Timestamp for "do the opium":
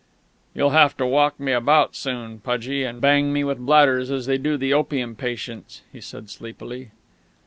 4.39-5.15